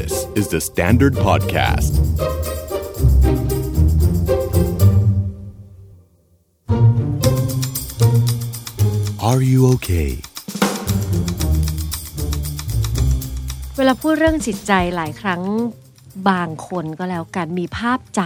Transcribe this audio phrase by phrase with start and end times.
[0.00, 1.92] This is the Standard Podcast.
[9.28, 10.10] Are you okay?
[13.76, 15.42] เวลาพูดเรื่องจิตใจหลายครั้ง
[16.28, 18.20] บางคนก็แล้วกันมีภาพจ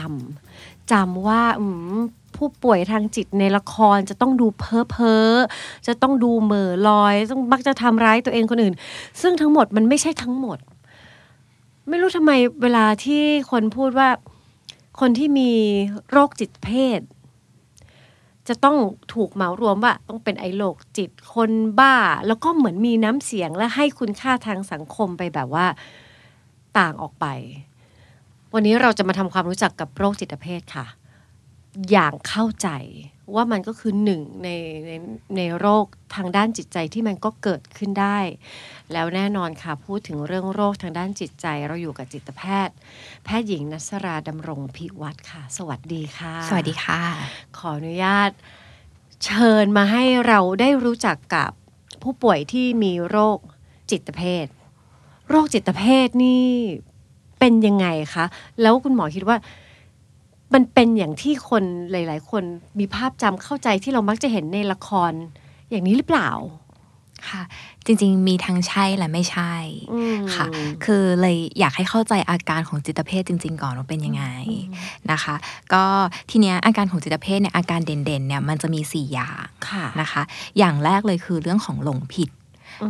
[0.44, 1.64] ำจำว่าอื
[1.94, 1.96] ม
[2.36, 5.30] ผู้ป่วยทางจิตในละครจะต้องดูเพ้อเพ้อ
[5.86, 8.74] จะต้องดูเหม่อลอย ต้องมักจะทำร้ายตัวเองคนอื่น
[9.20, 10.58] ซึ่งทั้งหมดมันไม่ใช่ทั้งหมด
[11.88, 12.32] ไม่รู้ทำไม
[12.62, 14.08] เวลาที่คนพูดว่า
[15.00, 15.52] คนที่มี
[16.10, 16.68] โรคจิตเพ
[16.98, 17.00] ศ
[18.48, 18.76] จะต้อง
[19.14, 21.94] ถูกเหมารวมว่า ต้องเป็นไอโรคจิตคนบ้า
[22.26, 25.66] แล้วก็เหมือนมีน้ำเสียงและให้คุณค่าทางสังคมไปแบบว่า
[26.78, 27.26] ต่างออกไป
[28.54, 30.86] วันนี้เราจะมาทำความรู้จักกับโรคจิตเภทค่ะ
[31.90, 32.68] อย่างเข้าใจ
[33.34, 34.48] ว่ามันก็คือหนึ่งใน
[34.86, 34.92] ใน
[35.36, 38.18] ในโรคทางด้านจิตใจที่มันก็เกิดขึ้นได้
[38.92, 42.74] แล้วแน่นอนค่ะ พูดถึงเรื่องโรคทางด้านจิตใจเราอยู่กับจิตแพทย์
[43.24, 47.02] แพทย์หญิงนัสราดำรงพิวัตรค่ะ สวัสดีค่ะ สวัสดีค่ะ
[47.56, 48.30] ขออนุญาต
[49.24, 51.50] เชิญมาให้เราได้รู้จักกับ
[52.02, 53.38] ผู้ป่วยที่มีโรค
[53.90, 54.46] จิตเภท
[55.28, 56.46] โรคจิตเภทนี่
[57.38, 58.24] เป็นยังไงคะ
[58.60, 59.36] แล้วคุณหมอคิดว่า
[60.54, 62.42] มันเป็นอย่างที่คนหลาย ๆ คน
[62.78, 65.12] มีภาพจำเข้าใจที่เรามักจะเห็นในละคร
[65.70, 66.30] อย่างนี้หรือเปล่า
[67.30, 67.42] ค่ะ
[67.86, 69.54] จริงๆ มีทั้งใช่และไม่ใช่
[69.92, 70.46] อืมค่ะ
[70.84, 74.24] คือเลยอยากให้เข้าใจอาการของจิตเภทจริง ๆ ก่อนว่าเป็นยังไง
[75.10, 75.34] นะคะ
[75.72, 75.84] ก็
[76.30, 80.22] ทีเนี้ยอาการของจิตเภทเนี่ยอาการเด่นๆเนี่ยมันจะมี 4 อย่างค่ะนะคะ
[80.58, 82.45] อย่างแรกเลยคือเรื่องของหลงผิดอืม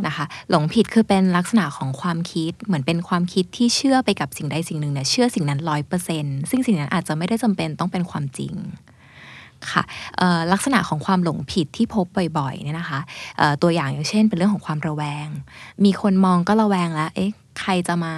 [0.07, 8.53] นะคะ หลงผิดคือเป็นลักษณะของความคิดเหมือนเป็นความคิดที่เชื่อไปกับสิ่งใดสิ่งหนึ่งเนี่ยเชื่อสิ่งนั้นร้อยเปอร์เซ็นซึ่งสิ่งนั้นอาจจะไม่ได้จำเป็นต้องเป็นความจริง
[9.71, 9.83] ค่ะ
[10.53, 12.05] ลักษณะของความหลงผิดที่พบ
[12.37, 12.99] บ่อยๆเนี่ยนะคะ
[13.61, 15.27] ตัวอย่างอย่างเช่น เป็นเรื่องของความระแวง
[15.85, 18.13] มีคนมองก็ระแวงแล้วเอ๊ะใครจะมา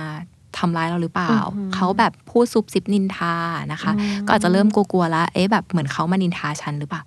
[0.58, 3.36] ทำร้ายเราหรือเปล่าอือหือเขาแบบพูดซุบซิบนินทา
[3.72, 7.02] นะคะอืมก็อาจจะเริ่มกลัวๆแล้ว เอ๊ะแบบเหมือนเขามานินทาฉันหรือเปล่า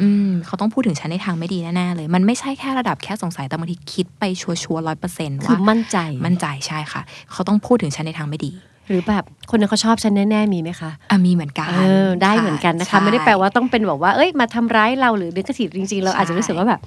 [0.00, 7.02] อืมเขาต้องพูดถึงฉันในทางไม่ดีแน่ๆเลย มันไม่ใช่แค่ระดับแค่สงสัย แต่บางทีคิดไปชัวร์ร้อยเปอร์เซ็นต์คือว่ามั่นใจ มั่นใจใช่ค่ะ
[7.32, 8.52] เขาต้องพูดถึงฉันในทางไม่ดี
[8.88, 11.74] หรือแบบคนนั้นเขาชอบฉันแน่ๆมีไหมคะอะมีเหมือนกันเอ
[12.06, 16.80] อได้เหมือนกันนะคะ ไม่ได้แปลว่าต้องเป็นแบบว่าเอ้ยมาทำร้ายเราหรือดึงกระถิจริงๆ เราใช่อาจจะรู้สึกว่าแบบ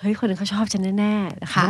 [0.00, 1.64] เฮ้ยคนนั้นเขาชอบฉันแน่ๆนะคะ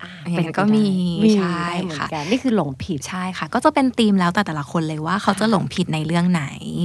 [0.00, 0.88] ค่ะอ่าอย่างนั้นก็เป็นไปมี
[1.20, 6.44] ได้มีใช่ได้เหมือนค่ะกันนี่คือหลงผิดใช่ค่ะ ก็จะเป็นธีมแล้วแต่แต่ละคนเลยว่าเขาจะหลงผิดในเรื่องไหน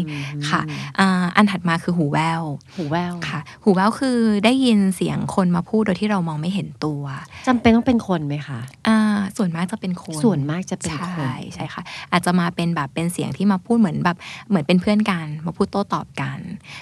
[0.09, 0.61] อืมค่ะ
[0.99, 2.41] อ่าอันถัดมาคือหูแวว
[2.77, 7.03] หูแววค่ะ หูแววคือได้ยินเสียงคนมาพูดโดยที่เรามองไม่เห็นตัว
[7.47, 14.17] จำเป็นต้องเป็นคนไหมคะอ่าส่วนมากจะเป็นคนส่วนมากจะเป็นคนใช่ใช่ค่ะ อาจจะมาเป็นแบบเป็นเสียงที่มาพูดเหมือนแบบ
[14.49, 16.39] เหมือนเป็นเพื่อนกันมาพูดโต้ตอบกัน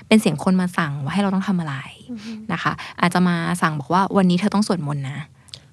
[0.08, 1.76] เป็นเสียงคนมาสั่งว่าให้เราต้องทำอะไร
[2.54, 5.20] นะคะ อาจจะมาสั่งบอกว่าวันนี้เธอต้องสวดมนต์นะ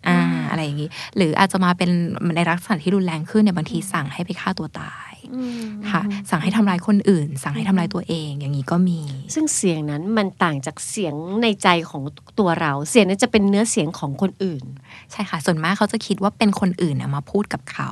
[0.07, 0.19] อ่า
[0.51, 1.91] อะไรอย่างนี้ หรืออาจจะมาเป็น
[2.37, 9.01] ในลักษณะที่รุนแรงขึ้นเนี่ยบางทีสั่งให้ไปฆ่าตัวตายอืมค่ะ สั่งให้ทำร้ายคนอื่น สั่งให้ทำร้ายตัวเองอย่างนี้ก็มี
[9.35, 12.03] ซึ่งเสียงนั้นมันต่างจากเสียงในใจของ
[12.39, 14.65] ตัวเรา เสียงนั้นจะเป็นเนื้อเสียงของคนอื่น
[15.13, 17.91] ใช่ค่ะส่วนมากเขาจะคิดว่าเป็นคนอื่นน่ะมาพูดกับเขา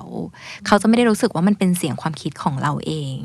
[0.66, 3.16] เขาจะไม่ได้รู้สึกว่ามันเป็นเสียงความคิดของเราเอง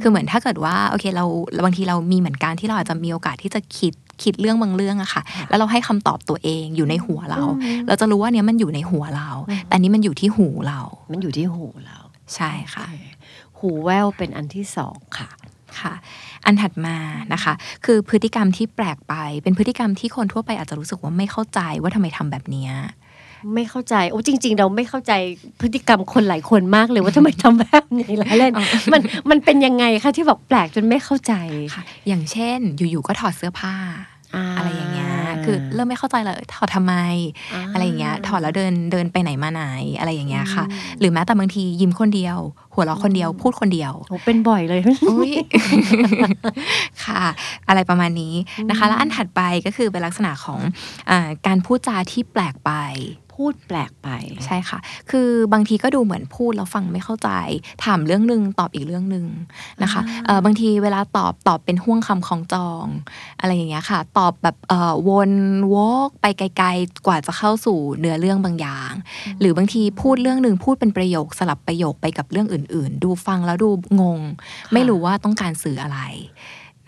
[0.00, 1.24] คือเหมือนถ้าเกิดว่าโอเคเรา
[1.64, 3.92] บางทีเรามีเหมือนกันที่เราอาจจะมีโอกาสที่จะคิด
[4.24, 9.30] คิดเรื่องบางเรื่องอะค่ะค่ะแล้วเราให้คำตอบตัวเองอยู่ในหัวเราอืมเราจะรู้ว่าเนี้ยมันอยู่ในหัวเรา
[9.66, 10.80] แต่อันนี้มันอยู่ที่หูเรา
[11.12, 11.98] มันอยู่ที่หูเรา
[12.34, 12.86] ใช่ค่ะ
[13.58, 15.30] หูแววเป็นอันที่สองค่ะ
[15.80, 15.94] ค่ะ
[16.44, 16.96] อันถัดมา
[17.32, 17.52] นะคะ
[17.84, 22.72] คือพฤติกรรมที่แปลกไป เป็นพฤติกรรมที่คนทั่วไปอาจจะรู้สึกว่าไม่เข้าใจว่าทำไมทำแบบเนี้ย
[23.54, 25.12] ไม่เข้าใจโอ้จริง ๆ เราไม่เข้าใจ
[25.60, 28.52] พฤติกรรมคนหลายคนมากเลยว่าทำไมทำแบบนี้ละเล่น
[28.92, 31.34] มันมันเป็นยังไงคะที่แบบแปลกจนไม่เข้าใจ
[31.74, 35.12] ค่ะ อย่างเช่น อยู่ๆก็ถอดเสื้อผ้าาอะไรอย่างเงี้ย
[35.44, 39.64] คือเริ่มไม่เข้าใจเลยถอดทำไมาอะไรอย่างเงี้ย ถอดแล้วเดินเดินไปไหนมาไหน
[39.98, 42.38] อะไรอย่างเงี้ยค่ะอืมหรือแม้แต่บางทียิ้มคนเดียว
[42.74, 44.80] หัวเราะคนเดียวพูดคนเดียวโอ้เป็นบ่อยเลย
[45.10, 45.32] อุ้ย
[47.04, 47.22] ค่ะ
[47.68, 48.34] อะไรประมาณนี้
[48.70, 50.60] นะคะ แล้วอันถัดไปก็คือเป็นลักษณะของ
[51.10, 52.72] อาการพูดจาที่แปลกไป
[53.40, 54.08] พูดแปลกไป
[54.46, 54.78] ใช่ค่ะ
[55.10, 57.30] คือบางทีก็ดูเหมือนพูดแล้วฟังไม่เข้าใจ
[57.84, 59.26] ถามเรื่องหนึ่งตอบอีกเรื่องหนึ่ง
[59.82, 62.86] นะคะเอ่อบางทีเวลาตอบตอบเป็นห่วงคำของจอง
[63.40, 65.32] อะไรอย่างเงี้ยค่ะ ตอบแบบเอ่อวน
[65.74, 65.76] ว
[66.06, 68.92] กไปไกลๆ กว่าจะเข้าสู่เนื้อเรื่องบางอย่าง
[69.40, 73.70] หรือบางทีพูดเรื่องหนึ่งพูดเป็นประโยคสลับประโยคไปกับเรื่องอื่น ๆ ดูฟังแล้วดู
[74.00, 74.20] งง
[74.72, 76.00] ไม่รู้ว่าต้องการสื่ออะไร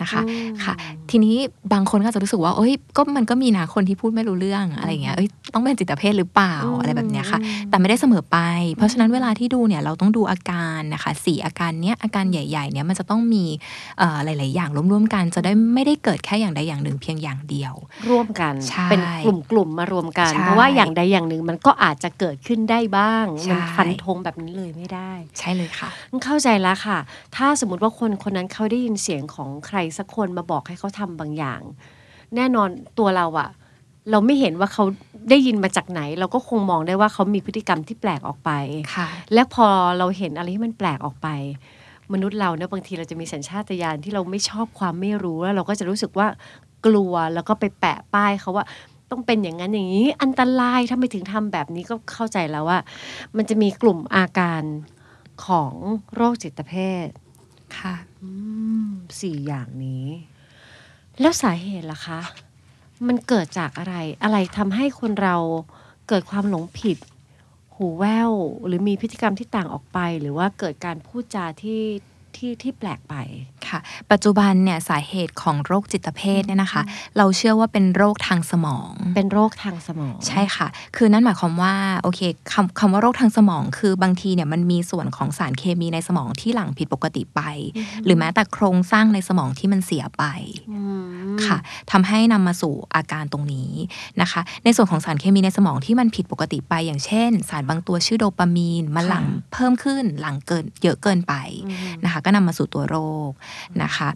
[0.00, 0.74] นะคะอืมค่ะ
[1.10, 1.36] ทีนี้
[1.72, 8.38] บางคนก็อาจจะรู้สึกว่าเอ้ยก็มันก็มีนะคนที่พูดไม่รู้เรื่องอะไรอย่างเงี้ยเอ้ยต้องเป็นจิตเภทหรือเปล่าอืมอะไรแบบเนี้ยค่ะอืมแต่ไม่ได้เสมอไป
[8.76, 13.44] เพราะฉะนั้นเวลาที่ดูเนี่ยเราต้องดูอาการนะคะสี่อาการเนี้ยอาการใหญ่ๆเนี่ยมันจะต้องมี
[13.98, 17.74] เอ่อหลาย ๆ อย่างร่วมๆกันจะได้ไม่ได้เกิดแค่อย่างใดอย่างหนึ่งเพียงอย่างเดียว
[18.10, 25.88] ร่วมกันใช่เป็นกลุ่มกลุ่มๆมารวมกันใช่เพราะว่าอย่างใดอย่างหนึ่งมันก็อาจจะเกิดขึ้นได้บ้างใช่มันฟันธงแบบนี้เลยไม่ได้ ใช่เลยค่ะ
[26.24, 26.98] เข้าใจแล้วค่ะ
[27.36, 31.60] ถ้าสมมติว่าคนคนนั้นเขาได้ยินเสียงของใครสักคนมาบอกให้เขาทำบางอย่าง
[32.36, 32.68] แน่นอน
[32.98, 33.48] ตัวเราอะ
[34.10, 34.84] เราไม่เห็นว่าเขา
[35.30, 38.50] ได้ยินมาจากไหน เราก็คงมองได้ว่าเขามีพฤติกรรมที่แปลกออกไป
[38.94, 39.66] ค่ะและพอ
[39.98, 41.28] เราเห็นอะไรที่มันแปลกออกไป
[42.12, 46.26] มนุษย์เราเนี่ยบางทีเราจะมีสัญชาตญาณที่เราไม่ชอบความไม่รู้แล้วเราก็จะรู้สึกว่า
[46.86, 48.64] กลัวแล้วก็ไปแปะป้ายเขาว่า
[49.10, 52.78] ต้องเป็นอย่างนั้นอย่างนี้ อันตรายทำไมถึงทำแบบนี้ก็เข้าใจแล้วว่า
[53.36, 54.62] มันจะมีกลุ่มอาการ
[55.46, 55.72] ของ
[56.14, 56.74] โรคจิตเภ
[57.04, 57.06] ท
[57.78, 58.11] ค่ะอืม
[59.20, 60.06] สี่อย่างนี้
[61.20, 62.20] แล้วสาเหตุล่ะคะ
[63.06, 65.36] มันเกิดจากอะไร อะไรทำให้คนเรา
[66.08, 66.98] เกิดความหลงผิด
[67.76, 68.30] หูแว่ว
[68.66, 71.80] หรือมีพฤติกรรมที่ต่างออกไป หรือว่าเกิดการพูดจาที่
[72.36, 73.14] ที่ที่แปลกไป
[73.68, 73.78] ค่ะ
[74.10, 76.82] ปัจจุบันเนี่ยสาเหตุของโรคจิตเภทเนี่ยนะคะ
[77.16, 82.20] เราเชื่อว่าเป็นโรคทางสมอง เป็นโรคทางสมอง ใช่ค่ะ คือนั่นหมายความว่าโอเค
[82.52, 87.40] คำคำว่าโรคทางสมอง คือบางทีเนี่ยมันมีส่วนของสารเคมีในสมองที่หลั่งผิดปกติไป
[88.04, 90.24] หรือแม้แต่โครงสร้างในสมองที่มันเสียไป
[90.72, 90.80] อื
[91.34, 91.58] มค่ะ
[91.90, 93.72] ทำให้นำมาสู่อาการตรงนี้
[94.20, 101.34] นะคะ ในส่วนของสารเคมีในสมองที่มันผิดปกติไป อย่างเช่น สารบางตัวชื่อโดปามีนมันหลั่งเพิ่มขึ้นหลั่งเกินเยอะเกินไป
[101.66, 102.96] อืมนะคะก็นำมาสู่ตัวโร
[103.28, 103.30] ค
[103.82, 104.08] นะคะ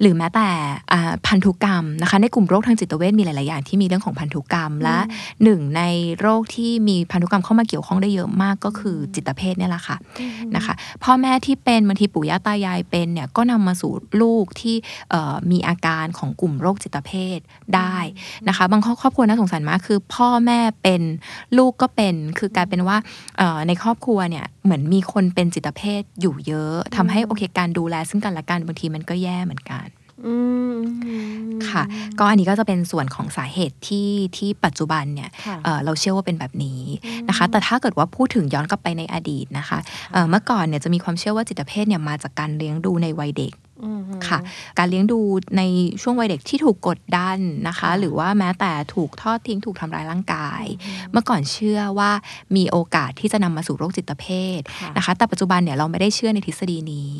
[0.00, 0.48] หรือแม้แต่
[0.92, 4.98] อ่าพันธุกรรมนะคะ ในกลุ่มโรคทางจิตเวชมีหลาย ๆ อย่างที่มีเรื่องของพันธุกรรมและ
[5.44, 5.82] หนึ่งใน
[6.20, 9.96] โรคที่มีพันธุกรรมเข้ามาเกี่ยวข้องได้เยอะมากก็คือจิตเภทเนี่ยแหละค่ะ
[10.56, 10.74] นะคะ
[11.04, 13.92] พ่อแม่ที่เป็นบางทีปู่ย่าตายายเป็นเนี่ยก็นำมาสู่
[14.22, 14.76] ลูกที่
[15.10, 17.38] เอ่อมีอาการของกลุ่มโรคจิตเภท
[17.74, 17.96] ได้
[18.48, 21.02] นะคะ บางครอบครอบครัวน่าสงสารมากคือ พ่อแม่เป็น
[21.58, 22.96] ลูกก็เป็นคือกลายเป็นว่า
[23.38, 29.86] เอ่อในครอบครัวเนี่ยเหมือนมีคนเป็นจิตเภทอยู่เยอะทำให้โอเคการดูแล ซึ่งกันและกันบางทีมันก็แย่เหมือนกัน
[30.26, 30.34] อื
[30.74, 30.76] ม
[31.68, 31.82] ค่ะ
[32.18, 36.82] ก็อันนี้ก็จะเป็นส่วนของสาเหตุที่ที่ปัจจุบันเนี่ยค่ะเอ่อเราเชื่อว่าเป็นแบบนี้
[37.28, 39.78] นะคะ แต่ถ้าเกิดว่าพูดถึงย้อนกลับไปในอดีตนะคะ
[40.12, 43.69] เอ่อเมื่อก่อนเนี่ยจะมีความเชื่อว่าจิตเภทเนี่ยมาจากการเลี้ยงดูในวัยเด็กอืม
[44.28, 44.38] ค่ะ
[44.78, 45.20] การเลี้ยงดู
[45.56, 45.62] ใน
[46.02, 47.38] ช่วงวัยเด็กที่ถูกกดดัน
[47.68, 50.64] นะคะ หรือว่าแม้แต่ถูกทอดทิ้งถูกทำร้ายร่างกาย
[51.12, 52.10] เมื่อก่อนเชื่อว่า
[52.56, 54.26] มีโอกาสที่จะนำมาสู่โรคจิตเภ
[54.58, 57.16] ทค่ะนะคะ แต่ปัจจุบันเนี่ยเราไม่ได้เชื่อในทฤษฎีนี้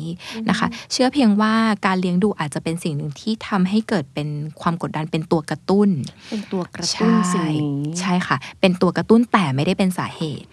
[0.49, 1.53] นะคะ เชื่อเพียงว่า
[1.85, 4.27] การเลี้ยงดูอาจจะเป็นสิ่งหนึ่งที่ทำให้เกิดเป็น
[4.61, 5.89] ความกดดันเป็นตัวกระตุ้น
[6.29, 10.47] เป็นตัวกระตุ้นสิ่งนี้ใช่ค่ะ เป็นตัวกระตุ้นแต่ไม่ได้เป็นสาเหตุ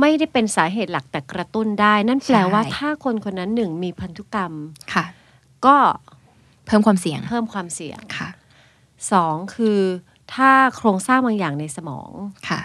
[0.00, 4.52] ไม่ได้เป็นสาเหตุหลักแต่กระตุ้นได้ นั่นแปลว่าใช่ถ้าคนคนนั้นหนึ่งมีพันธุกรรม
[4.94, 5.04] ค่ะ
[5.66, 5.76] ก็
[6.66, 8.28] เพิ่มความเสี่ยงเพิ่มความเสี่ยงค่ะ
[9.12, 9.80] สองคือ
[10.34, 12.10] ถ้าโครงสร้างบางอย่างในสมอง
[12.48, 12.60] ค่ะ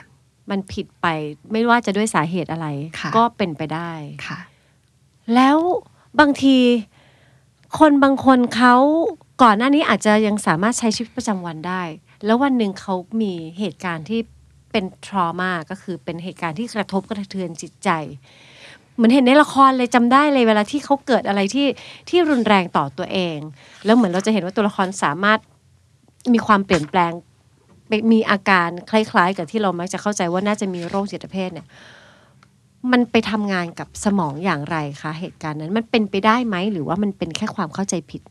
[0.49, 1.07] มันผิดไป
[1.51, 2.67] ไม่ว่าจะด้วยสาเหตุอะไร
[2.99, 3.91] ค่ะก็เป็นไปได้
[4.27, 4.39] ค่ะ
[5.35, 5.57] แล้ว
[6.19, 6.57] บางที
[7.79, 8.75] คนบางคนเขา
[9.43, 11.83] ก่อนหน้านี้อาจจะยังสามารถใช้ชีวิตประจำวันได้
[12.25, 14.19] แล้ววันหนึ่งเขามีเหตุการณ์ที่
[14.71, 17.89] เป็นทรมาก็คือเป็นเหตุการณ์ที่กระทบกระเทือนจิตใจ
[18.95, 21.67] เหมือนเห็นในละครเลยจำได้เลยเวลาที่เขาเกิดอะไรที่
[22.09, 23.37] ที่รุนแรงต่อตัวเอง
[23.85, 25.39] แล้วเหมือนเราจะเห็นว่าตัวละครสามารถ
[26.33, 27.11] มีความเปลี่ยนแปลง
[28.11, 31.67] มีอาการคล้าย ๆ กับที่เรามักจะเข้าใจว่าน่าจะมีโรคจิตเภทเนี่ย
[32.91, 38.21] มันไปทำงานกับสมองอย่างไรคะเหตุการณ์นั้น มันเป็นไปได้ไหมหรือว่ามันเป็นแค่ความเข้าใจผิด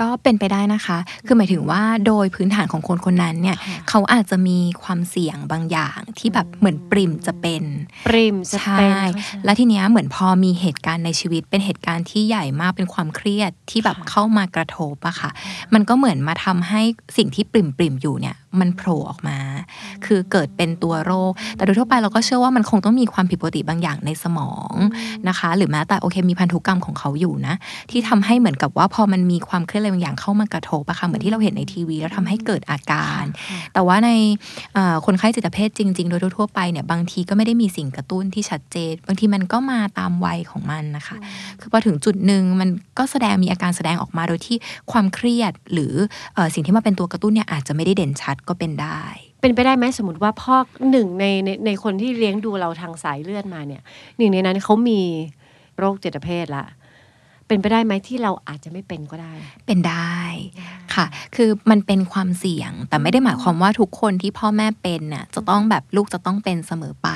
[0.00, 7.62] ก็เป็นไปได้นะคะ คือหมายถึงว่าโดยพื้นฐานของคนคนนั้นเนี่ยค่ะเขาอาจจะมีความเสี่ยงบางอย่างที่แบบเหมือนปริมจะเป็น
[8.06, 8.94] ปริมจะใช่เป็น
[9.44, 15.30] และทีเนี้ยเหมือนพอมีเหตุการณ์ในชีวิต เป็นเหตุการณ์ที่ใหญ่มากเป็นความเครียดที่แบบเข้ามากระทบอะค่ะ
[15.74, 16.80] มันก็เหมือนมาทำให้
[17.16, 19.38] สิ่งที่ปริมปริมๆอยู่เนี่ย มันโผล่ออกมา
[20.04, 24.74] คือเกิดเป็นตัวโรค แต่โดยทั่วไปเราก็เชื่อว่ามันคงต้องมีความผิดปกติบางอย่างในสมอง
[25.28, 27.54] นะคะ หรือแม้แต่โอเคมีพันธุกรรมของเขาอยู่นะ
[27.90, 33.24] ที่ทำให้เหมือนกับว่าพอมันมีความเครียดอะไรบางอย่างเข้ามากระทบอะค่ะเหมือนที่เราเห็นในทีวีแล้วทำให้เกิดอาการ
[33.74, 34.10] แต่ว่าใน
[35.06, 41.16] คนไข้จิตเภทจริง ๆ โดยทั่วๆไปเนี่ยบางทีก็ไม่ได้มีสิ่งกระตุ้นที่ชัดเจน บางทีมันก็มาตามวัยของมันนะคะ
[41.60, 42.68] คือพอถึงจุดหนึ่งมัน
[42.98, 44.56] ก็แสดงมีอาการแสดงออกมาโดยที่
[44.92, 45.94] ความเครียดหรือ
[46.54, 49.02] สิ่งที่มาเป็นตัวกระตุ้นเนี่ยอาจจะไม่ได้เด่นชัดก็เป็นได้
[49.40, 50.56] เป็นไปได้ไหมสมมติว่าพ่อ
[50.90, 53.82] หนึ่งในในในคนที่เลี้ยงดูเราทางสายเลือดมาเนี่ย
[54.16, 55.00] หนึ่งในนั้นเขามี
[55.78, 56.64] โรคจิตเภทละ
[57.46, 59.32] เป็นไปได้ไหมที่เราอาจจะไม่เป็นก็ได้
[59.66, 60.20] เป็นได้
[60.94, 61.06] ค่ะ
[61.36, 67.08] คือมันเป็นความเสี่ยง แต่ไม่ได้หมายความว่าทุกคนที่พ่อแม่เป็นน่ะจะต้องแบบลูกจะต้องเป็นเสมอไป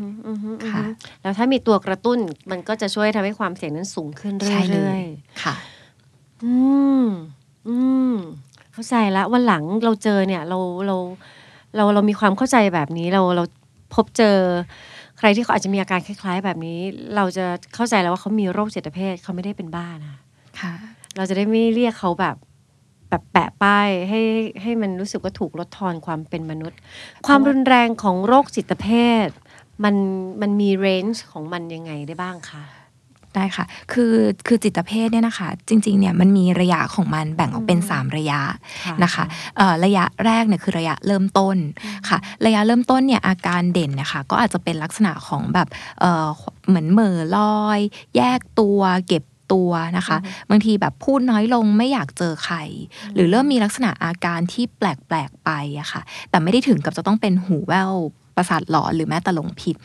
[0.00, 0.84] อืมอืมอืมค่ะ
[1.22, 2.18] แล้วถ้ามีตัวกระตุ้น
[2.50, 5.02] มันก็จะช่วยทำให้ความเสี่ยงนั้นสูงขึ้นใช่เลเรื่อยย
[5.42, 6.89] ค่ะๆอืมอืม
[8.80, 10.96] เข้าใจแล้ววันหลังเราเจอเนี่ยเราเรา
[11.76, 13.44] เราเรามีความเข้าใจแบบนี้เราเรา
[13.94, 14.36] พบเจอ
[15.18, 16.78] ใครที่เขาอาจจะมีอาการคล้าย ๆ แบบนี้
[17.16, 17.44] เราจะ
[17.74, 20.16] เข้าใจแล้วว่าเขามีโรคจิตเภทเขาไม่ได้เป็นบ้านะ
[20.60, 20.72] ค่ะ
[21.16, 22.36] เราจะได้ไม่เรียกเขาแบบ
[23.10, 24.20] แบบแปะป้ายให้
[24.62, 26.78] ให้มันรู้สึกว่าถูกลดทอนความเป็นมนุษย์
[27.26, 28.86] ความรุนแรงของโรคจิตเภ
[29.26, 29.28] ท
[29.84, 29.94] มัน
[30.40, 32.64] มันมีเรนจ์ของมันยังไงได้บ้างคะ
[33.36, 34.14] ได้ค่ะ คือ
[34.46, 38.40] คือจิตเภทเนี่ยนะคะ จริงๆเนี่ยมันมีระยะของมันแบ่งออกเป็น 3 ระยะ
[39.04, 39.24] นะคะ
[39.56, 41.56] เอ่อระยะแรกเนี่ยคือระยะเริ่มต้น
[42.08, 45.68] ค่ะ ระยะเริ่มต้นเนี่ยอาการเด่นนะคะก็อาจจะเป็นลักษณะของแบบ
[46.00, 46.28] เอ่อ
[46.68, 47.80] เหมือนเหม่อลอย
[48.16, 50.16] แยกตัวเก็บตัวนะคะ
[50.50, 52.56] บางทีแบบพูดน้อยลงไม่อยากเจอใคร
[53.14, 57.92] หรือเริ่มมีลักษณะอาการที่แปลกๆไปอะค่ะแต่ไม่ได้ถึงกับจะต้องเป็นหูแว่ว
[58.40, 59.76] ประสาทหลอนหรือแม้แต่หลงผิด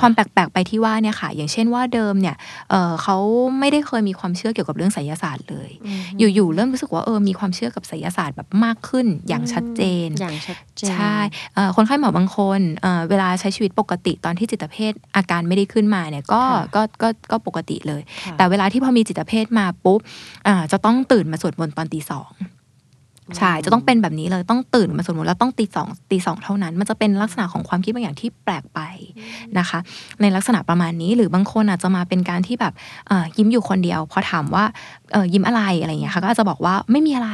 [0.00, 2.36] ความแปลกๆไปที่ว่าเนี่ยค่ะ อย่างเช่นว่าเดิมเนี่ย
[2.70, 3.16] เอ่อเขา
[3.58, 5.70] ไม่ได้เคยมีความเชื่อเกี่ยวกับเรื่องไสยศาสตร์เลย
[6.34, 11.16] อยู่ๆเริ่มรู้สึกว่าเออมีความเชื่อกับไสยศาสตร์แบบมากขึ้นอย่างชัดเจนอย่างชัดเจนใช่
[11.54, 20.00] เอ่อคนไข้หมอบางคนเอ่อเวลาใช้ชีวิตปกติตอนที่จิตเภทอาการไม่ได้ขึ้นมาเนี่ยก็ค่ะก็ก็ก็ปกติเลยค่ะแต่เวลาที่พอมีจิตเภทมาปุ๊บ
[20.46, 22.32] อ่าจะต้องตื่นมาสวดมนต์ตอนตีสอง
[23.38, 28.80] ใช่จะต้องเป็นแบบนี้เลยต้องตื่นมาสวดมนต์แล้วต้องตีสองตีสองเท่านั้น มันจะเป็นลักษณะของความคิดบางอย่างที่แปลกไป
[29.58, 29.78] นะคะ
[30.20, 32.72] ในลักษณะประมาณนี้หรือบางคนอาจจะมาเป็นการที่แบบ
[33.08, 34.64] เอ่อยิ้มอยู่คนเดียวพอถามว่า
[35.12, 37.30] เอ่อยิ้มอะไรอะไรอย่างเงี้ยค่ะก็อาจจะบอกว่าไม่มีอะไร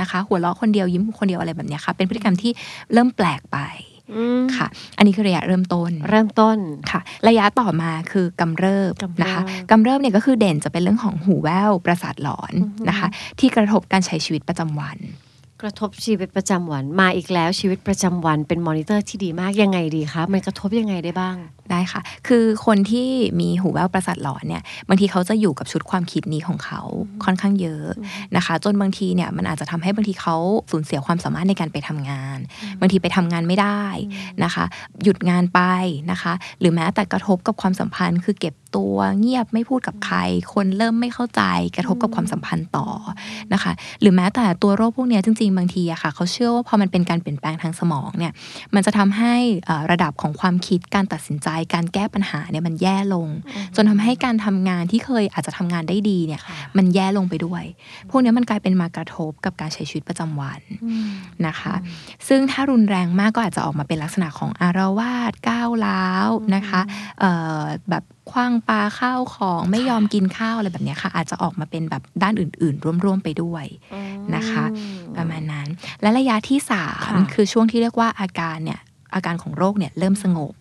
[0.00, 2.52] นะคะ หัวเราะคนเดียวยิ้มคนเดียวอะไรแบบเนี้ยค่ะ เป็นพฤติกรรมที่
[2.92, 3.58] เริ่มแปลกไป
[4.16, 6.58] อืมค่ะ อันนี้คือระยะเริ่มต้น เริ่มต้น
[6.90, 12.52] ค่ะ ระยะต่อมาคือกำเริบกำเริบนะคะกำเริบเนี่ยก็คือเด่นจะเป็นเรื่องของหูแว่วประสาทหลอน
[12.88, 13.08] นะคะ
[13.38, 14.98] ที่กระทบการใช้ชีวิตประจำวัน
[15.62, 21.36] กระทบชีวิตประจำวันมาอีกแล้วชีวิตประจำวันเป็นมอนิเตอร์ที่ดีมากยังไงดีคะมันกระทบยังไงได้บ้าง
[21.70, 23.08] ได้ค่ะ คือคนที่
[23.40, 26.80] มีหูแว่วประสาทหลอนเนี่ย บางทีเขาจะอยู่กับชุดความคิดนี้ของเขา
[27.24, 27.86] ค่อนข้างเยอะ
[28.36, 30.36] นะคะ จนบางทีเนี่ยมันอาจจะทำให้บางทีเขา
[30.70, 32.38] สูญเสียความสามารถในการไปทำงาน
[32.80, 33.82] บางทีไปทำงานไม่ได้
[34.44, 34.64] นะคะ
[35.02, 35.60] หยุดงานไป
[36.10, 40.18] นะคะ หรือแม้แต่กระทบกับความสัมพันธ์ คือเก็บตัวเงียบไม่พูดกับใคร
[40.52, 41.42] คนเริ่มไม่เข้าใจ
[41.76, 42.88] กระทบกับความสัมพันธ์ต่อ
[43.52, 48.32] นะคะ หรือแม้แต่ตัวโรคพวกเนี้ยจริง ๆ บางทีอะค่ะเขาเชื่อว่าพอมันเป็นการเปลี่ยนแปลงทางสมองเนี่ย
[48.74, 49.34] มันจะทำให้
[49.66, 53.28] เอ่อระดับของความคิดการตัดสินใจการแก้ปัญหาเนี่ยมันแย่ลง
[53.76, 57.64] จนทำให้การทำงานที่เคยอาจจะทำงานได้ดีเนี่ยค่ะมันแย่ลงไปด้วย
[58.10, 60.60] พวกเนี้ยมันกลายเป็นมากระทบกับการใช้ชีวิตประจำวัน
[61.46, 61.74] นะคะ
[62.28, 66.80] ซึ่งถ้ารุนแรงมากก็อาจจะออกมาเป็นลักษณะของอารวาสก้าวร้าวนะคะ
[67.20, 73.64] เอ่อแบบคว้างปลาข้าวของไม่ยอมกินข้าวอะไรแบบเนี้ยค่ะ อาจจะออกมาเป็นแบบด้านอื่น ๆ ร่วม ๆ ไปด้วย
[74.34, 74.64] นะคะ
[75.16, 75.66] ประมาณนั้น
[76.00, 76.84] และระยะที่ค่ะ
[77.26, 78.80] 3คือช่วงที่เรียกว่าอาการเนี่ย
[79.14, 80.52] อาการของโรคเนี่ยเริ่มสงบ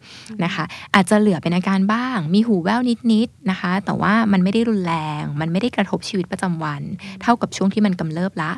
[0.43, 0.63] นะคะ
[0.95, 2.81] อาจจะเหลือเป็นอาการบ้าง มีหูแว่ว
[3.11, 6.81] นิดๆนะคะ แต่ว่ามันไม่ได้รุนแรง มันไม่ได้กระทบชีวิตประจำวัน
[7.21, 8.51] เท่ากับช่วงที่มันกำเริบละ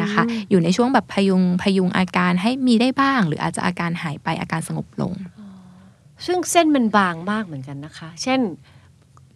[0.00, 5.12] นะคะ อยู่ในช่วงแบบพยุงพยุงอาการให้มีได้บ้าง หรืออาจจะอาการหายไปอาการสงบลง
[6.26, 8.40] ซึ่งเส้นมันบางมากเหมือนกันนะคะ เช่น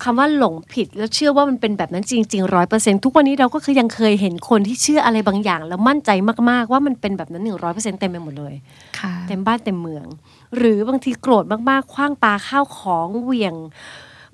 [0.03, 6.11] คำว่าหลงผิดแล้วเชื่อว่ามันเป็นแบบนั้นจริงๆร้อยเปอร์เซ็นทุกวันนี้เราก็คือยังเคยเห็นคนที่เชื่ออะไรบางอย่าง แล้วมั่นใจ
[6.51, 8.55] มากๆ ว่ามันเป็นแบบนั้นหนึ่งร้อยเปอร์เซ็นเต็มไปหมดเลย
[8.99, 10.07] ค่ะเต็มบ้านเต็มเมือง
[10.57, 13.55] หรือบางทีโกรธมากๆคว้างปลาข้าวของเหวี่ยง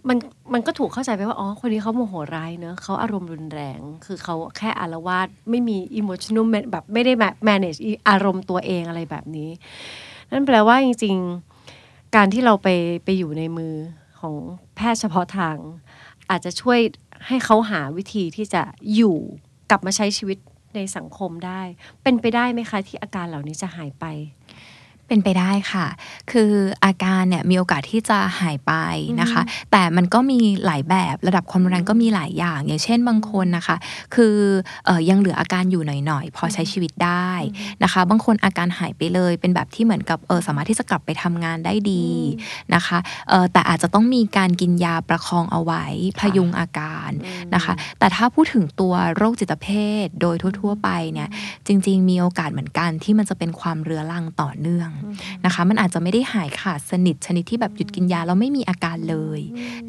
[0.08, 0.18] มัน
[0.52, 9.50] มันก็ถูกเข้าใจไปว่าอ๋อคนนี้เขาโมโหร้ายเนอะเขาอารมณ์รุนแรง คือเขาแค่อารวาสไม่มี emotional man- แบบไม่ได้ ma- manage อารมณ์ตัวเองอะไรแบบนี้
[10.30, 11.16] นั่นแปลว่าจริง
[11.66, 12.68] ๆ การที่เราไป
[13.04, 13.74] ไปอยู่ในมือ
[14.26, 14.36] ของ
[14.76, 15.56] แพทย์เฉพาะทาง
[16.30, 16.80] อาจจะช่วย
[17.26, 18.62] ให้เขาหาวิธีที่จะ
[18.94, 19.16] อยู่
[19.70, 20.38] กลับมาใช้ชีวิต
[20.74, 21.62] ในสังคมได้
[22.02, 24.04] เป็นไปได้ไหมคะที่อาการเหล่านี้จะหายไป
[25.08, 25.86] เป็นไปได้ค่ะ
[26.30, 26.50] คือ
[26.84, 28.72] อาการเนี่ยมีโอกาสที่จะหายไป
[29.20, 33.76] นะคะ แต่มันก็มีหลายแบบระดับความรุนแรงก็มีหลายอย่าง อย่างเช่นบางคนนะคะ
[34.14, 34.36] คือ
[34.86, 37.30] เออยังเหลืออาการอยู่หน่อยๆ พอใช้ชีวิตได้
[37.82, 42.06] นะคะ บางคนอาการหายไปเลย เป็นแบบที่เหมือนกับเออสามารถที่จะกลับไปทำงานได้ดี
[42.74, 42.98] นะคะ
[43.28, 45.84] เออแต่อาจจะต้องมีการกินยาประคองเอาไว้
[46.18, 47.10] พยุงอาการ
[47.54, 49.66] นะคะ แต่ถ้าพูดถึงตัวโรคจิตเภ
[50.04, 51.28] ทโดยทั่ว ๆ ไปเนี่ย
[51.66, 54.90] จริง ๆ มีโอกาสเหมือนกันที่มันจะเป็นความเรื้อรังต่อเนื่อง
[55.44, 59.40] นะคะ มันอาจจะไม่ได้หายขาดสนิทชนิดที่แบบหยุดกินยาแล้วไม่มีอาการเลย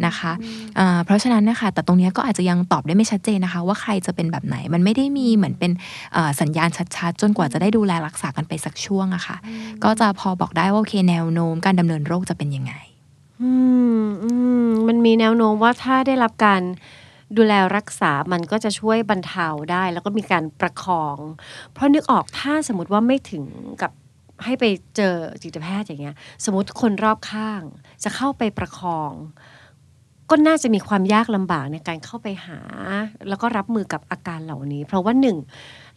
[0.06, 0.32] นะคะ
[0.80, 5.72] อ่าเพราะฉะนั้นนะคะแต่ตรงเนี้ยก็อาจจะยังตอบได้ไม่ชัดเจนนะคะ ว่าใครจะเป็นแบบไหนมันไม่ได้มีเหมือนเป็น
[6.14, 9.38] เอ่อสัญญาณชัดๆ จนกว่าจะได้ดูแลรักษากันไปสักช่วงอะค่ะ
[9.84, 12.74] ก็จะพอบอกได้ว่าโอเคแนวโน้มการดำเนินโรคจะเป็นยังไง
[13.42, 13.52] อื
[14.02, 14.32] มอื
[14.68, 16.62] มมันมีแนวโน้มว่าถ้าได้รับการ
[17.38, 21.18] ดูแลรักษา มันก็จะช่วยบรรเทาได้ แล้วก็มีการประคอง
[21.74, 23.44] เพราะนึกออกถ้าสมมติว่าไม่ถึง
[23.82, 23.92] กับ
[24.46, 24.66] ให้ไป
[24.98, 26.16] เจอจิตแพทย์อย่างเงี้ย
[26.46, 27.62] สมมติคนรอบข้าง
[28.04, 29.14] จะเข้าไปประคอง
[30.32, 32.60] ก็น่าจะมีความยากลำบากในการเข้าไปหา
[33.30, 35.38] แล้วก็รับมือกับอาการเหล่านี้ เพราะว่าหนึ่ง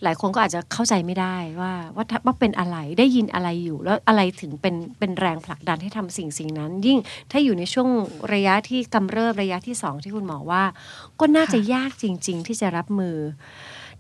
[0.03, 6.99] หลายคนก็อาจจะเข้าใจไม่ได้ว่าว่าว่าเป็นอะไรได้ยินอะไรอยู่ แล้วอะไรถึงเป็นเป็นแรงผลักดันให้ทำสิ่งสิ่งนั้น ยิ่ง
[7.31, 7.89] ถ้าอยู่ในช่วง
[8.35, 10.65] ระยะที่กำเริบระยะที่สองที่คุณหมอว่า
[11.21, 13.17] ก็น่าจะยากจริง ๆ ที่จะรับมือ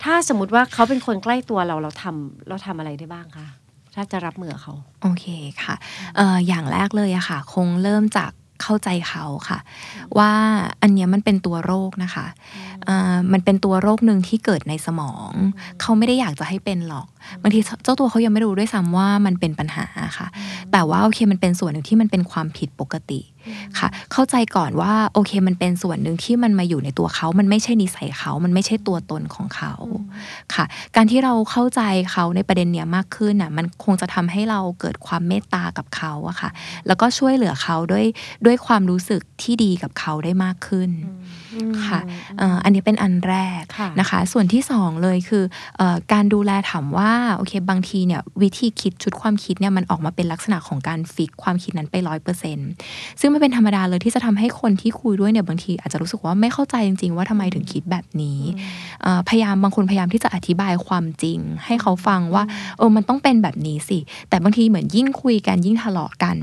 [0.02, 3.46] ถ้าสมมติว่าเขาเป็นคนใกล้ตัวเราเราทำเราทำอะไรได้บ้างคะ
[3.94, 5.24] ถ้าจะรับมือเขาโอเค
[5.62, 5.74] ค่ะ
[6.16, 8.32] เอ่ออย่างแรกเลยอะค่ะ คงเริ่มจาก
[8.62, 9.58] เข้าใจเขาค่ะ
[10.18, 10.32] ว่า
[10.82, 12.26] อันเนี้ยมันเป็นตัวโรคนะคะ
[12.86, 15.32] เอ่อมันเป็นตัวโรคหนึ่งที่เกิดในสมอง
[15.80, 17.06] เขาไม่ได้อยากจะให้เป็นหรอก
[17.42, 19.86] บางทีเจ้าตัวเขายังไม่รู้ด้วยซ้ำว่ามันเป็นปัญหา
[20.18, 20.26] ค่ะ
[20.72, 23.20] แต่ว่าโอเคมันเป็นส่วนหนึ่งที่มันเป็นความผิดปกติ
[23.78, 29.72] ค่ะ เข้าใจก่อนว่าโอเคมันเป็นส่วนหนึ่งที่มันมาอยู่ในตัวเขา มันไม่ใช่นิสัยเขา มันไม่ใช่ตัวตนของเขา
[30.54, 30.64] ค่ะ
[30.96, 31.80] การที่เราเข้าใจ
[32.12, 36.50] เขาในประเด็นเนี้ยมากขึ้นน่ะมันคงจะทำให้เราเกิดความเมตตากับเขาอะค่ะ
[36.86, 38.06] แล้วก็ช่วยเหลือเขาด้วย
[38.46, 40.90] ด้วยความรู้สึกที่ดีกับเขาได้มากขึ้น
[41.86, 42.00] ค่ะ
[42.38, 45.44] เอ่ออันนี้เป็นอันแรกค่ะนะคะ ส่วนที่สองเลยคือ
[45.76, 52.70] เออการดูแลถามว่าโอเคบางทีเนี่ยวิธีคิดชุดความคิดเนี่ยมันออกมาเป็นลักษณะของการฟิกความคิดนั้นไปร้อยเปอร์เซ็นต์
[53.20, 58.40] ซึ่งมันเป็นธรรมดาเลยที่จะทำให้คนที่คุยด้วยเนี่ยบางทีอาจจะรู้สึกว่าไม่เข้าใจจริง ๆ ว่าทำไมถึงคิดแบบนี้
[59.02, 62.42] เอ่อพยายามบางคนพยายามที่จะอธิบายความจริง ให้เขาฟังว่า
[62.78, 66.36] เออมันต้องเป็นแบบนี้สิ แต่บางทีเหมือนยิ่งคุยกันยิ่งทะเลาะกัน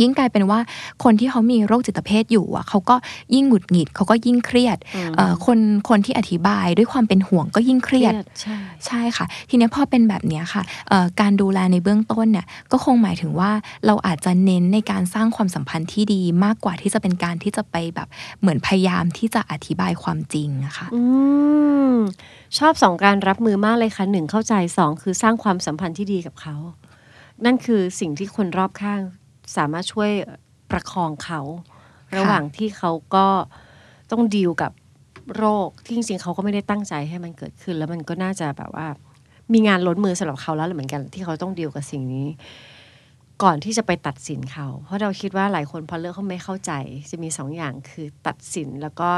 [0.00, 0.60] ยิ่งกลายเป็นว่า
[1.04, 2.96] คนที่เขามีโรคจิตเภทอยู่อะเขาก็
[3.34, 4.78] ยิ่งหงุดหงิดเขาก็ยิ่งเครียด
[5.16, 13.50] เอ่อคนคนที่อธิบายด้วยความเป็นห่วงก็ยิ่งเครียดใช่ใช่ค่ะ ทีเนี้ยพอเป็นแบบเนี้ยค่ะเอ่อการดูแลในเบื้องต้นเนี่ยก็คงหมายถึงว่า
[13.86, 18.08] เราอาจจะเน้นในการสร้างความสัมพันธ์ที่ดีมากกว่าที่จะเป็นการที่จะไปแบบ
[18.40, 21.00] เหมือนพยายามที่จะอธิบายความจริงอะค่ะอื
[21.92, 21.94] ม
[22.58, 26.56] ชอบสองการรับมือมากเลยค่ะหนึ่งเข้าใจสองคือสร้างความสัมพันธ์ที่ดีกับเขา
[27.44, 29.02] นั่นคือสิ่งที่คนรอบข้าง
[29.56, 30.10] สามารถช่วย
[30.70, 31.40] ประคองเขา
[32.16, 33.26] ระหว่างที่เขาก็
[34.10, 34.72] ต้องดีลกับ
[35.36, 38.86] โรคที่จริงๆเขาก็ไม่ได้ตั้งใจให้มันเกิดขึ้น แล้วมันก็น่าจะแบบว่า
[39.52, 42.26] มีงานล้นมือสำหรับเขาแล้วเหมือนกัน ที่เขาต้องดีลกับสิ่งนี้
[43.42, 46.72] ก่อนที่จะไปตัดสินเขา เพราะเราคิดว่าหลายคนพอเลือกเขาไม่เข้าใจ
[47.10, 49.10] จะมีสองอย่างคือตัดสินแล้วก็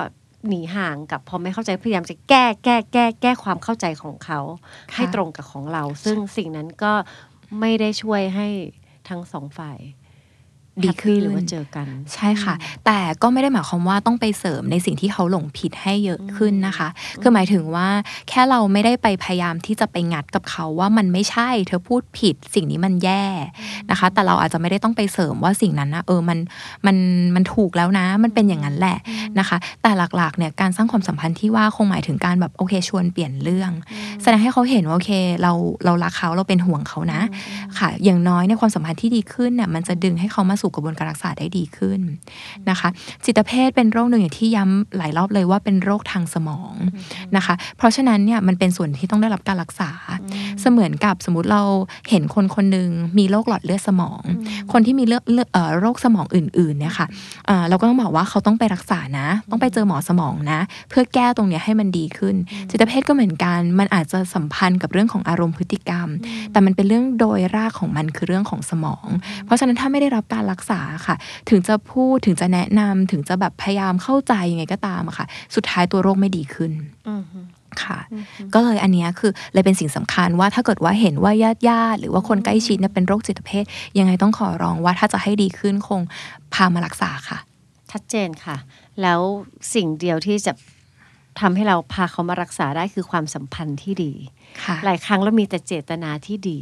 [0.49, 4.41] หนีห่างกับพอไม่เข้าใจพยายามจะแก้แก้แก้แก้ความเข้าใจของเขา
[4.93, 6.93] ค่ะให้ตรงกับของเรา ซึ่งสิ่งนั้นก็
[7.61, 8.49] ไม่ได้ช่วยให้
[9.09, 9.79] ทั้งสองฝ่าย
[10.85, 12.55] ดีขึ้นแฮปปี้หรือว่าเจอกัน ใช่ค่ะ
[12.87, 16.89] แต่ก็ไม่ได้หมายความว่าต้องไปเสริมในสิ่งที่เขาหลงผิดให้เยอะขึ้นนะคะ
[17.23, 17.89] คือหมายถึงว่า
[18.29, 23.25] แค่เราไม่ได้ไปพยายามที่จะไปงัดกับเขาว่ามันไม่ใช่เธอพูดผิดสิ่งนี้มันแย่
[23.91, 26.39] นะคะ แต่เราอาจจะไม่ได้ต้องไปเสริมว่าสิ่งนั้นนะเออมัน
[26.87, 26.97] มัน
[27.35, 28.99] มันถูกแล้วนะ มันเป็นอย่างนั้นแหละ
[29.39, 33.73] นะคะ แต่หลักๆเนี่ยการสร้างความสัมพันธ์ที่ว่าคงหมายถึงการแบบโอเคชวนเปลี่ยนเรื่อง
[34.23, 35.11] แสดงให้เขาเห็นว่าโอเค
[35.43, 35.53] เรา
[35.85, 37.21] เรารักเขาเราเป็นห่วงเขานะ
[37.79, 42.01] ค่ะ อย่างน้อยในยความสัมพันธ์ที่ดีขึ้นเนี่ยมันจะดึงให้เขามาสู่กระบวนการรักษาได้ดีขึ้น
[42.71, 42.89] นะคะ
[43.25, 46.75] จิตเภทเป็นโรคหนึ่งอย่างที่ย้ำหลายรอบเลยว่าเป็นโรคทางสมอง
[47.37, 49.91] นะคะ เพราะฉะนั้นเนี่ยมันเป็นส่วนที่ต้องได้รับการรักษา
[50.61, 51.63] เสมือนกับสมมติเรา
[52.11, 54.23] เห็นคนคนหนึ่งมีโรคหลอดเลือดสมอง
[54.73, 57.07] คนที่มีเลือดเลือดเอ่อโรคสมองอื่นๆเนี่ยค่ะ
[57.47, 62.35] เอ่อเราก็ต้องบอกว่าเขาต้องไปรักษานะ ต้องไปเจอหมอสมองนะ เพื่อแก้ตรงเนี้ยให้มันดีขึ้น
[62.71, 66.09] จิตเภทก็เหมือนกันมันอาจจะสัมพันธ์กับเรื่องของอารมณ์พฤติกรรม
[66.53, 69.07] แต่มันเป็นเรื่องโดยรากของมันคือเรื่องของสมอง
[69.45, 71.17] เพราะฉะนั้นถ้าไม่ได้รับการรักษาค่ะ
[71.51, 76.73] ถึงจะพูดถึงจะแนะนำถึงจะแบบพยายามเข้าใจยังไงก็ตามอะค่ะ สุดท้ายตัวโรคไม่ดีขึ้น
[77.09, 77.23] อืม
[77.83, 77.99] ค่ะ
[78.55, 83.65] ก็เลยอันเนี้ยคือเลยเป็นสิ่งสำคัญว่าถ้าเกิดว่าเห็นว่าญาติญาติๆหรือว่าคนใกล้ชิดเนี่ยเป็นโรคจิตเภท
[83.99, 86.01] ยังไงต้องขอร้องว่าถ้าจะให้ดีขึ้นคง
[86.55, 87.39] พามารักษาค่ะ
[87.93, 88.57] ชัดเจนค่ะ
[89.03, 89.21] แล้ว
[89.75, 90.53] สิ่งเดียวที่จะ
[91.41, 94.13] ทำให้เราพาเขามารักษาได้คือความสัมพันธ์ที่ดี
[94.65, 96.61] ค่ะหลายครั้งเรามีแต่เจตนาที่ดี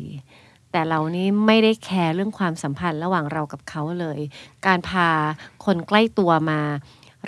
[0.76, 4.18] แต่เรานี้ไม่ได้แคร์เรื่องความสัมพันธ์ระหว่างเรากับเขาเลย
[4.66, 5.08] การพา
[5.64, 6.60] คนใกล้ตัวมา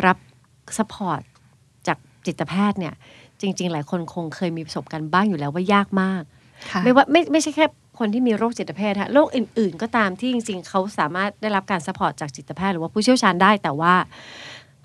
[0.04, 0.18] รับ
[0.78, 1.20] support
[1.86, 2.94] จากจิตแพทย์เนี่ย
[3.40, 6.22] จริง ๆ หลายคนคงเคยมีประสบการณ์บ้างอยู่แล้วว่ายากมาก
[6.70, 7.66] ค่ะไม่ว่าไม่ไม่ใช่แค่
[7.98, 13.94] คนที่มีโรคจิตเภทฮะโรคอื่น ๆ ก็ตามที่จริง ๆ เขาสามารถได้รับการ support จากจิตแพทย์หรือว่าผู้เชี่ยวชาญได้แต่ว่า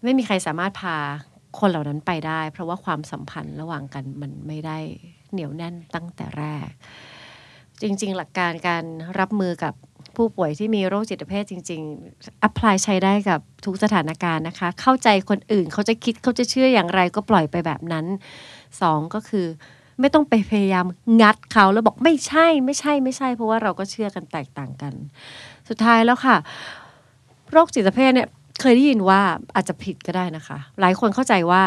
[0.04, 0.96] ไม่มีใครสามารถพา
[1.60, 4.78] คนเหล่านั้นไปได้ เพราะว่าความสัมพันธ์ระหว่างกันมันไม่ได้
[5.32, 6.70] เหนียวแน่นตั้งแต่แรก
[7.84, 8.84] จริง ๆ หลักการการ
[9.20, 9.74] รับมือกับ
[10.16, 18.06] ผู้ป่วยที่มีโรคจิตเภทจริงๆ apply ใช้ได้กับทุกสถานการณ์นะคะ เข้าใจคนอื่นเขาจะคิดเขาจะเชื่ออย่างไรก็ปล่อยไปแบบนั้น
[18.82, 19.46] สองก็คือ
[20.00, 20.86] ไม่ต้องไปพยายาม
[21.22, 24.94] งัดเขาแล้วบอกไม่ใช่ไม่ใช่ไม่ใช่ เพราะว่าเราก็เชื่อกันแตกต่างกัน
[25.70, 26.36] สุดท้ายแล้วค่ะ
[27.52, 28.28] โรคจิตเภทเนี่ย
[28.62, 29.22] เคยได้ยินว่า
[29.56, 31.64] อาจจะผิดก็ได้นะคะ หลายคนเข้าใจว่า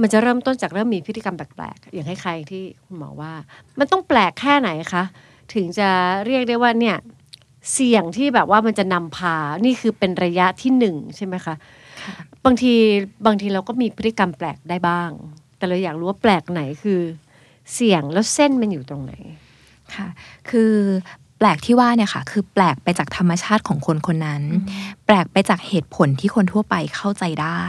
[0.00, 3.32] มันจะเริ่มต้นจากเริ่มมีพฤติกรรมแปลกๆ อย่างคล้ายๆที่คุณหมอว่า
[3.78, 5.04] มันต้องแปลกแค่ไหนคะ
[5.54, 5.90] ถึงจะ
[6.26, 6.96] เรียกได้ว่าเนี่ย
[7.72, 11.54] เสี่ยงที่แบบว่ามันจะนำพา นี่คือเป็นระยะที่หนึ่งใช่ไหมคะ
[12.44, 12.74] บางที
[13.26, 15.10] บางทีเราก็มีพฤติกรรมแปลกได้บ้าง
[15.56, 17.00] แต่เราอยากรู้ว่าแปลกไหนคือ
[17.74, 19.12] เสี่ยงแล้วเส้นมันอยู่ตรงไหน
[19.94, 20.08] ค่ะ
[20.50, 20.72] คือ
[21.38, 24.42] แปลกที่ว่าเนี่ยค่ะ คือแปลกไปจากธรรมชาติของคนคนนั้น
[25.06, 27.64] แปลกไปจากเหตุผลที่คนทั่วไปเข้าใจได้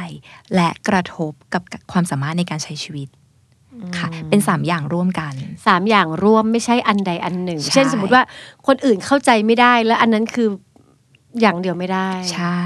[0.56, 1.62] และกระทบกับ
[1.92, 3.08] ความสามารถในการใช้ชีวิต
[3.98, 5.34] ค่ะ เป็นสามอย่างร่วมกัน
[5.68, 8.24] สามอย่างร่วมไม่ใช่อันใดอันหนึ่งใช่เช่นสมมติว่า
[8.68, 10.48] คนอื่นเข้าใจไม่ได้แล้วอันนั้นคือ
[11.42, 12.60] อย่างเดียวไม่ได้ ใช่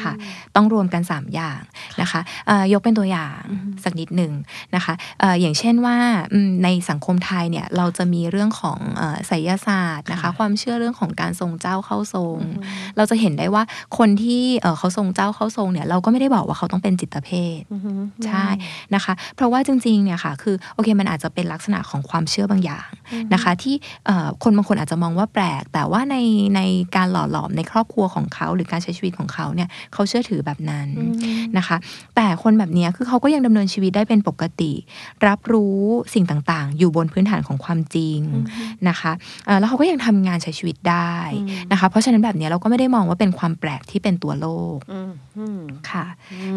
[0.00, 0.12] ค่ะ
[0.56, 1.60] ต้องรวมกัน 3 อย่าง
[2.00, 3.40] นะคะเอ่อยกเป็นตัวอย่าง
[3.84, 4.32] สักนิดหนึ่ง
[4.74, 5.96] นะคะเอ่ออย่างเช่นว่า
[6.32, 12.38] อืมในสังคมไทยเนี่ยเราจะมีเรื่องของเอ่อไสยศาสตร์นะคะ ความเชื่อเรื่องของการทรงเจ้าเข้าทรง
[12.96, 13.62] เราจะเห็นได้ว่า
[13.98, 17.92] คนที่เอ่อเขาทรงเจ้าเข้าทรงเนี่ยเราก็ไม่ได้บอกว่าเขาต้องเป็นจิตเภทอือฮึ
[18.26, 18.46] ใช่
[18.94, 22.88] นะคะ เพราะว่าจริงๆเนี่ยค่ะคือโอเคมันอาจจะเป็นลักษณะของความเชื่อบางอย่าง
[23.34, 23.74] นะคะ ที่
[24.06, 26.16] เอ่อคนบางคนอาจจะมองว่าแปลก แต่ว่าใน
[26.56, 26.60] ใน
[26.96, 30.88] การหล่อหลอมในครอบครัวของเขาหรือการใช้ชีวิตของเขาเนี่ยเขาเชื่อถือแบบนั้น
[31.58, 31.76] นะคะ
[32.16, 34.72] แต่คนแบบเนี้ยคือเขาก็ยังดำเนินชีวิตได้เป็นปกติ
[35.26, 35.80] รับรู้
[36.14, 38.20] สิ่งต่างๆ อยู่บนพื้นฐานของความจริง
[38.88, 39.12] นะคะ
[39.46, 41.14] เอ่อแล้วเขาก็ยังทำงานใช้ชีวิตได้
[41.72, 46.06] นะคะ เพราะฉะนั้นแบบเนี้ยเราก็ไม่ได้มองว่าเป็นความแปลกที่เป็นตัวโลกอืมอืมค่ะ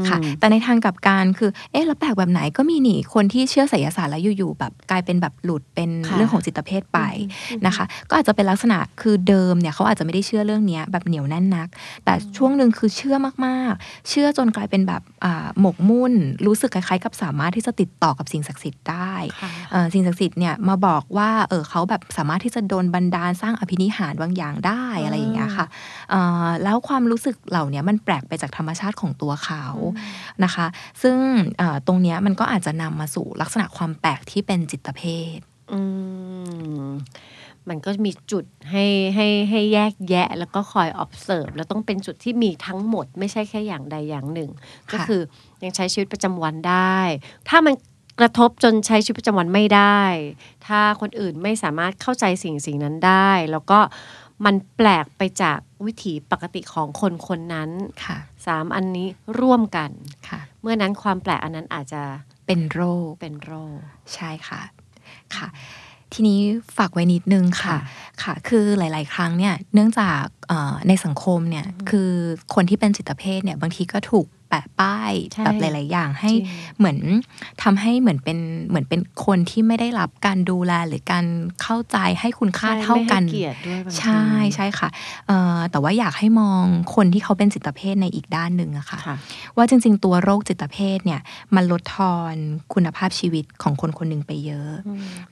[0.07, 6.99] ค่ะ แต่ในทางกลับการคือเอ๊ะแล้วแปลกแบบไหนก็มีหนีคนที่เชื่อไสยศาสตร์แล้วอยู่ๆแบบกลายเป็นแบบหลุดเป็นค่ะเรื่องของจิตเภทไป
[7.65, 11.67] นะคะ ก็อาจจะเป็นลักษณะคือเดิมเนี่ยเขาอาจจะไม่ได้เชื่อเรื่องเนี้ยแบบเหนียวแน่นนัก
[12.05, 13.15] แต่ช่วงหนึ่งคือเชื่อ
[13.45, 16.13] มากๆ เชื่อจนกลายเป็นแบบอ่าหมกมุ่น
[16.45, 25.65] รู้สึกคล้ายๆ กับสามารถที่จะติดต่อกับสิ่งศักดิ์สิทธิ์ได้ค่ะเอ่อสิ่งศักดิ์สิทธิ์เนี่ยมาบอกว่าเออเขาแบบสามารถที่จะโดนบันดาลสร้างอภินิหารบางอย่างได้อะไรอย่างเงี้ยค่ะ
[26.11, 29.65] เอ่อแล้วความรู้สึกเหล่าเนี้ยมันแปลกไปจากธรรมชาติของตัวเขา
[30.43, 30.65] นะคะ
[31.01, 31.17] ซึ่ง
[31.57, 35.01] เอ่อตรงเนี้ยมันก็อาจจะนำมาสู่ลักษณะความแปลกที่เป็นจิตเภ
[35.37, 35.39] ท
[35.71, 35.79] อื
[37.67, 44.49] มมันก็มีจุดให้ให้ให้แยกแยะ แล้วก็คอย observe แล้วต้องเป็นจุดที่มีทั้งหมด ไม่ใช่แค่อย่างใดอย่างหนึ่ง
[44.91, 45.21] ก็คือ
[45.63, 46.97] ยังใช้ชีวิตประจำวันได้
[47.49, 47.73] ถ้ามัน
[48.19, 50.01] กระทบจนใช้ชีวิตประจำวันไม่ได้
[50.67, 53.79] ถ้าคนอื่นไม่สามารถเข้าใจสิ่งสิ่งนั้นได้ แล้วก็
[54.45, 57.69] มันแปลกไปจากวิถีปกติของคนคนนั้น
[58.05, 58.17] ค่ะ
[58.47, 59.07] สามอันนี้
[59.39, 59.91] ร่วมกัน
[60.29, 62.01] ค่ะเมื่อนั้นความแปลกอันนั้นอาจจะ
[62.45, 63.77] เป็นโรคเป็นโรค
[64.13, 64.61] ใช่ค่ะ
[65.35, 65.47] ค่ะ
[66.13, 66.39] ทีนี้
[66.77, 67.77] ฝากไว้นิดนึงค่ะ
[68.23, 72.11] ค่ะ คือหลาย ๆ ครั้งเนี่ยเนื่องจากเอ่อในสังคมเนี่ยคือ
[72.53, 76.45] คนที่เป็นจิตเภทเนี่ยบางทีก็ถูก แปะป้ายใช่แบบหลาย ๆ อย่างให้จริง
[76.77, 76.99] เหมือน
[77.63, 81.25] ทำให้เหมือนเป็นเหมือนเป็นคนที่ไม่ได้รับการดูแลหรือการ
[81.61, 84.23] เข้าใจให้คุณค่าใช่เท่ากันไม่ให้เกียรติด้วยบางทีใช่
[84.55, 84.89] ใช่ค่ะ
[85.27, 86.63] เอ่อแต่ว่าอยากให้มอง
[86.95, 89.15] คนที่เขาเป็นจิตเภทในอีกด้านหนึ่งอะค่ะค่ะ
[89.57, 91.21] ว่าจริง ๆ ตัวโรคจิตเภทเนี่ย
[91.55, 92.35] มันลดทอน
[92.73, 94.73] คุณภาพชีวิตของคนคนหนึ่งไปเยอะ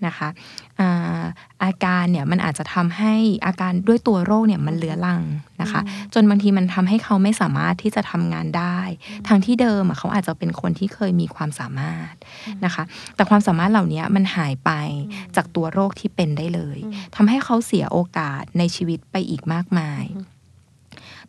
[0.05, 0.27] นะคะ
[0.79, 1.21] อ่า
[1.63, 3.13] อาการเนี่ยมันอาจจะทำให้
[3.45, 5.21] อาการด้วยตัวโรคเนี่ยมันเลื้อรัง
[5.61, 5.81] นะคะ
[6.13, 8.77] จนบางทีมันทำให้เขาไม่สามารถที่จะทำงานได้
[9.27, 12.13] ทางที่เดิมอะเขาอาจจะเป็นคนที่เคยมีความสามารถ
[12.65, 12.83] นะคะ
[13.15, 14.71] แต่ความสามารถเหล่านี้มันหายไป
[15.35, 16.77] จากตัวโรคที่เป็นได้เลย
[17.15, 20.05] ทำให้เขาเสียโอกาสในชีวิตไปอีกมากมาย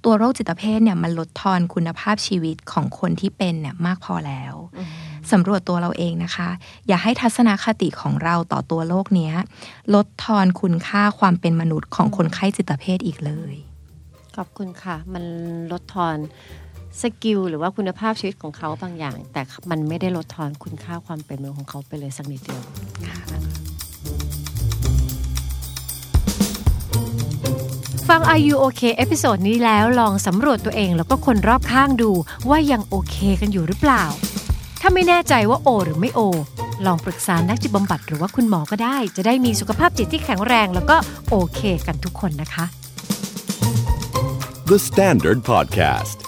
[0.04, 4.54] ตัวโรคจิตเภทเนี่ยมันลดทอนคุณภาพชีวิตของคนที่เป็นเนี่ยมากพอแล้ว
[5.32, 6.48] สำรวจตัวเราเองนะคะ
[6.88, 9.34] อย่าให้ทัศนคติของเราต่อตัวโรคเนี้ย
[9.94, 13.54] ลดทอนคุณค่าความเป็นมนุษย์ของคนไข้จิตเภทอีกเลย
[14.36, 15.24] ขอบคุณค่ะ มัน
[15.72, 16.16] ลดทอน
[17.02, 22.62] skill หรือว่าคุณภาพชีวิตของเขาบางอย่าง แต่มันไม่ได้ลดทอนคุณค่าความเป็นมนุษย์ของเขาไปเลยสักนิดเดียว
[28.08, 32.10] ฟัง Are You OK episode นี้แล้วลองสำรวจตัวเองแล้วก็คนรอบข้างดู
[32.48, 34.04] ว่ายังโอเคกันอยู่หรือเปล่า
[34.80, 36.20] ถ้าไม่แน่ใจว่าโอ หรือไม่โอ
[36.86, 40.96] ลองปรึกษานักจิตบำบัดหรือว่าคุณหมอก็ได้ จะได้มีสุขภาพจิตที่แข็งแรงแล้วก็
[41.30, 42.64] โอเคกันทุกคนนะคะ
[44.70, 46.27] The Standard Podcast.